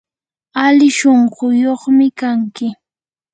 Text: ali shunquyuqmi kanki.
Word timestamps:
ali 0.63 0.87
shunquyuqmi 0.97 2.07
kanki. 2.19 2.67